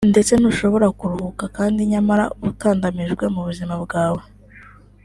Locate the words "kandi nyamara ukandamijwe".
1.57-3.25